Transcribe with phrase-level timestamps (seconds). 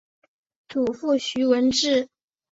[0.67, 2.09] 祖父徐文质。